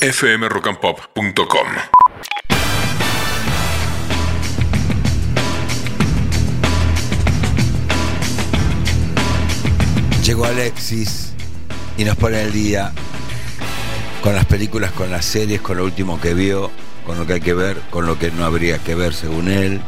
[0.00, 1.66] fmrockandpop.com.
[10.24, 11.32] Llegó Alexis
[11.98, 12.92] y nos pone el día
[14.22, 16.70] con las películas, con las series, con lo último que vio,
[17.04, 19.80] con lo que hay que ver, con lo que no habría que ver según él.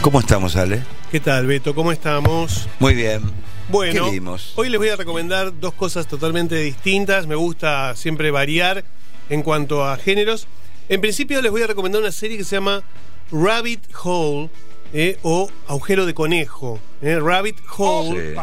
[0.00, 0.82] ¿Cómo estamos, Ale?
[1.12, 1.76] ¿Qué tal, Beto?
[1.76, 2.68] ¿Cómo estamos?
[2.80, 3.22] Muy bien.
[3.68, 4.10] Bueno,
[4.56, 7.26] hoy les voy a recomendar dos cosas totalmente distintas.
[7.26, 8.84] Me gusta siempre variar
[9.30, 10.46] en cuanto a géneros.
[10.88, 12.82] En principio les voy a recomendar una serie que se llama
[13.30, 14.50] Rabbit Hole
[14.92, 16.80] eh, o Agujero de Conejo.
[17.00, 18.34] eh, Rabbit Hole.
[18.34, 18.40] Sí.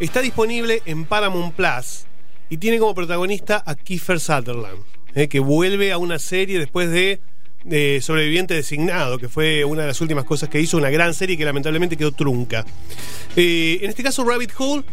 [0.00, 2.06] Está disponible en Paramount Plus
[2.50, 4.82] y tiene como protagonista a Kiefer Sutherland,
[5.14, 7.20] eh, que vuelve a una serie después de,
[7.62, 11.36] de Sobreviviente Designado, que fue una de las últimas cosas que hizo, una gran serie
[11.38, 12.66] que lamentablemente quedó trunca.
[13.36, 14.84] Eh, en este caso, Rabbit Hole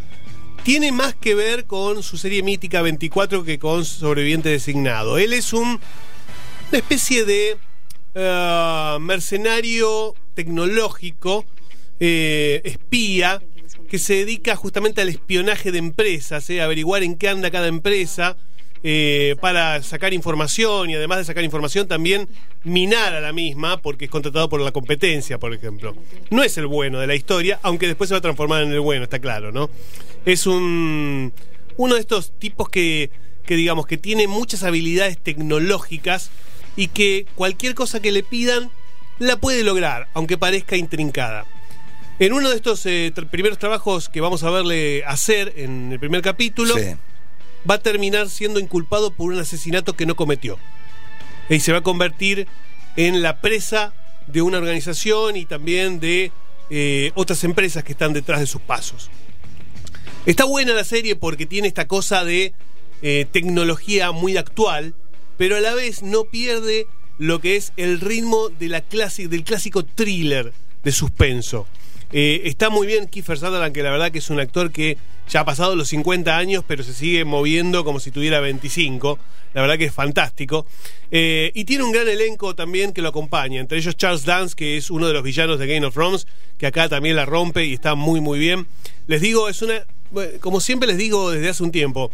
[0.63, 5.17] tiene más que ver con su serie mítica 24 que con Sobreviviente Designado.
[5.17, 5.79] Él es un,
[6.69, 7.57] una especie de
[8.15, 11.45] eh, mercenario tecnológico,
[11.99, 13.41] eh, espía,
[13.89, 18.37] que se dedica justamente al espionaje de empresas, eh, averiguar en qué anda cada empresa.
[18.83, 22.29] Eh, para sacar información y además de sacar información también
[22.63, 25.95] minar a la misma porque es contratado por la competencia, por ejemplo.
[26.29, 28.79] No es el bueno de la historia, aunque después se va a transformar en el
[28.79, 29.69] bueno, está claro, ¿no?
[30.25, 31.33] Es un
[31.77, 33.09] uno de estos tipos que,
[33.45, 36.29] que digamos que tiene muchas habilidades tecnológicas
[36.75, 38.69] y que cualquier cosa que le pidan
[39.17, 41.45] la puede lograr, aunque parezca intrincada.
[42.19, 46.21] En uno de estos eh, primeros trabajos que vamos a verle hacer en el primer
[46.21, 46.95] capítulo, Sí.
[47.69, 50.57] Va a terminar siendo inculpado por un asesinato que no cometió.
[51.49, 52.47] Y se va a convertir
[52.95, 53.93] en la presa
[54.27, 56.31] de una organización y también de
[56.69, 59.09] eh, otras empresas que están detrás de sus pasos.
[60.25, 62.53] Está buena la serie porque tiene esta cosa de
[63.01, 64.93] eh, tecnología muy actual,
[65.37, 66.87] pero a la vez no pierde
[67.17, 71.65] lo que es el ritmo de la del clásico thriller de suspenso.
[72.11, 74.97] Eh, está muy bien Kiefer Sutherland, que la verdad que es un actor que
[75.29, 79.19] ya ha pasado los 50 años, pero se sigue moviendo como si tuviera 25.
[79.53, 80.65] La verdad que es fantástico.
[81.11, 83.59] Eh, y tiene un gran elenco también que lo acompaña.
[83.59, 86.67] Entre ellos Charles Dance, que es uno de los villanos de Game of Thrones, que
[86.67, 88.67] acá también la rompe y está muy, muy bien.
[89.07, 89.85] Les digo, es una.
[90.39, 92.11] Como siempre les digo desde hace un tiempo,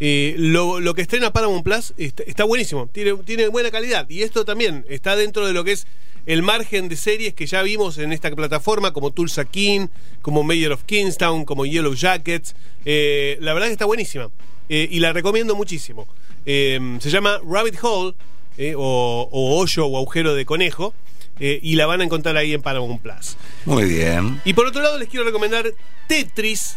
[0.00, 4.08] eh, lo, que estrena Paramount Plus está, buenísimo, tiene buena calidad.
[4.10, 5.86] Y esto también está dentro de lo que es
[6.28, 9.88] el margen de series que ya vimos en esta plataforma, como Tulsa King,
[10.22, 12.54] como Mayor of Kingstown, como Yellow Jackets.
[12.84, 14.28] Eh, la verdad que está buenísima.
[14.68, 16.06] Eh, y la recomiendo muchísimo.
[16.44, 18.14] Eh, se llama Rabbit Hole,
[18.58, 20.92] eh, o, o hoyo o agujero de conejo.
[21.40, 23.36] eh, y la van a encontrar ahí en Paramount Plus.
[23.64, 24.40] Muy bien.
[24.44, 25.64] Y por otro lado, les quiero recomendar
[26.08, 26.76] Tetris,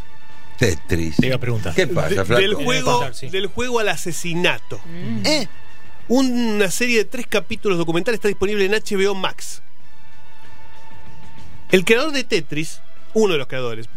[0.58, 1.16] Tetris.
[1.18, 1.74] Te iba a preguntar.
[1.74, 2.42] ¿Qué pasa, Flaco?
[2.42, 3.30] del juego, pasar, sí.
[3.30, 4.80] del juego al asesinato.
[5.26, 5.48] ¿Eh?
[6.14, 9.62] Una serie de tres capítulos documental está disponible en HBO Max.
[11.72, 12.82] El creador de Tetris,
[13.14, 13.88] uno de los creadores,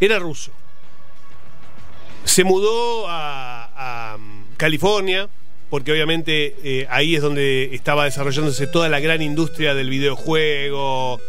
[0.00, 0.52] era ruso.
[2.24, 5.28] Se mudó a, a, um, California,
[5.68, 11.20] porque obviamente eh, ahí es donde estaba desarrollándose toda la gran industria del videojuego.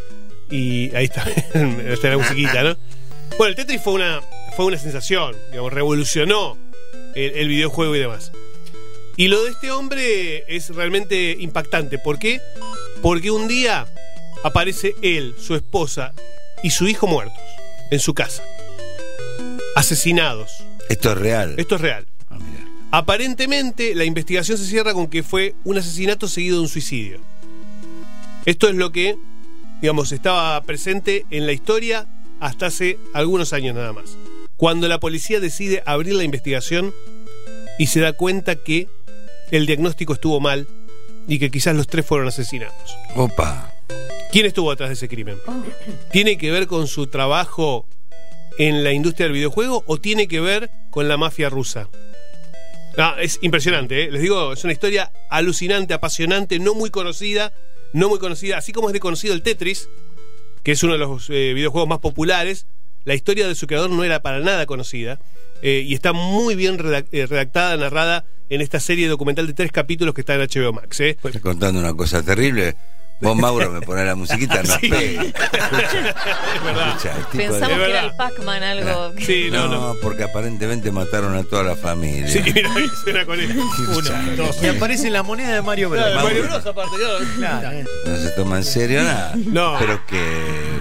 [0.49, 1.25] Y ahí está,
[2.09, 2.77] la musiquita, ¿no?
[3.37, 4.21] Bueno, el Tetris fue una,
[4.55, 6.57] fue una sensación, digamos, revolucionó
[7.15, 8.31] el videojuego y demás.
[9.17, 11.97] Y lo de este hombre es realmente impactante.
[11.99, 12.41] ¿Por qué?
[13.01, 13.87] Porque un día
[14.43, 16.13] aparece él, su esposa
[16.63, 17.41] y su hijo muertos
[17.91, 18.43] en su casa.
[19.75, 20.51] Asesinados.
[20.89, 21.55] Esto es real.
[21.57, 22.05] Esto es real.
[22.29, 22.37] Ah.
[22.91, 27.19] Aparentemente, la investigación se cierra con que fue un asesinato seguido de un suicidio.
[28.45, 29.17] Esto es lo que,
[29.81, 32.07] digamos, estaba presente en la historia
[32.39, 34.17] hasta hace algunos años nada más.
[34.57, 36.93] Cuando la policía decide abrir la investigación
[37.77, 38.87] y se da cuenta que
[39.55, 40.67] el diagnóstico estuvo mal
[41.27, 42.97] y que quizás los tres fueron asesinados.
[43.15, 43.71] Opa.
[44.31, 45.37] ¿Quién estuvo detrás de ese crimen?
[46.11, 47.85] ¿Tiene que ver con su trabajo
[48.57, 51.87] en la industria del videojuego o tiene que ver con la mafia rusa?
[52.97, 54.11] Ah, es impresionante, ¿eh?
[54.11, 57.53] les digo, es una historia alucinante, apasionante, no muy conocida,
[57.93, 59.89] no muy conocida, así como es de conocido el Tetris,
[60.63, 62.67] que es uno de los eh, videojuegos más populares,
[63.03, 65.19] la historia de su creador no era para nada conocida
[65.61, 70.13] eh, y está muy bien redac- redactada, narrada en esta serie documental de tres capítulos
[70.13, 70.99] que está en HBO Max.
[70.99, 71.17] ¿eh?
[71.23, 72.75] Estoy contando una cosa terrible.
[73.21, 74.87] Vos, Mauro, me ponés la musiquita, no Sí.
[74.91, 76.89] Es verdad.
[76.97, 79.13] Escucha, de- Pensamos que era el Pac-Man algo.
[79.19, 79.99] Sí, no, no, no.
[80.01, 82.27] porque aparentemente mataron a toda la familia.
[82.27, 82.69] Sí, mira,
[83.03, 83.51] suena con él.
[83.95, 84.61] Uno, dos.
[84.61, 86.03] Y aparece la moneda de Mario Bros.
[86.03, 86.53] Claro, Mario Mauro.
[86.61, 87.25] Bros, aparte, claro.
[87.37, 87.85] Claro, eh.
[88.05, 89.33] No se toma en serio nada.
[89.37, 89.77] No.
[89.79, 90.21] Pero que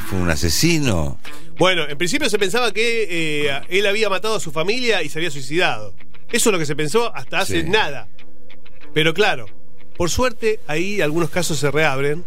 [0.08, 1.18] fue un asesino.
[1.56, 3.06] Bueno, en principio se pensaba que
[3.46, 5.94] eh, él había matado a su familia y se había suicidado.
[6.34, 7.68] Eso es lo que se pensó hasta hace Sí.
[7.70, 8.08] nada.
[8.92, 9.46] Pero claro,
[9.96, 12.24] por suerte ahí algunos casos se reabren,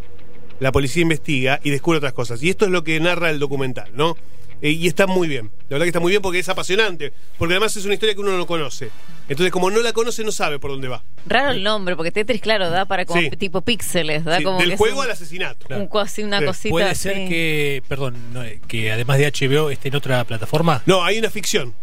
[0.62, 2.42] la policía investiga y descubre otras cosas.
[2.42, 4.15] Y esto es lo que narra el documental, ¿no?
[4.62, 5.51] Eh, y está muy bien.
[5.69, 7.12] La verdad que está muy bien porque es apasionante.
[7.38, 8.89] Porque además es una historia que uno no conoce.
[9.27, 11.03] Entonces, como no la conoce, no sabe por dónde va.
[11.25, 13.30] Raro el nombre, porque Tetris, claro, da para como Sí.
[13.31, 15.68] tipo píxeles, da Sí, como del que juego al asesinato.
[15.69, 15.89] un
[16.25, 16.45] una Sí.
[16.45, 16.69] cosita.
[16.71, 20.81] Puede ser que, perdón, no, eh, que además de HBO esté en otra plataforma.
[20.86, 21.75] No, hay una ficción.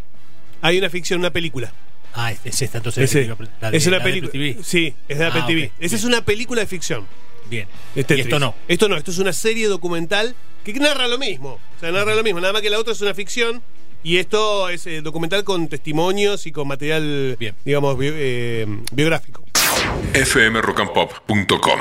[0.61, 1.71] Hay una ficción, una película.
[2.15, 3.03] Ah, es, es esta entonces.
[3.13, 3.27] Ese-
[3.61, 4.29] la de- es una película.
[4.29, 4.63] Apple TV.
[4.63, 5.71] Sí, es de Apple Ah, TV.
[5.79, 7.05] Esa es una película de ficción.
[7.49, 7.67] Bien.
[7.95, 8.55] Y esto no.
[8.67, 10.33] Esto no, esto es una serie documental
[10.63, 11.59] que narra lo mismo.
[11.77, 12.39] O sea, narra lo mismo.
[12.39, 13.61] Nada más que la otra es una ficción.
[14.03, 17.55] Y esto es eh, documental con testimonios y con material, Bien.
[17.65, 19.43] digamos, eh, biográfico.
[20.13, 21.79] fmrockandpop.com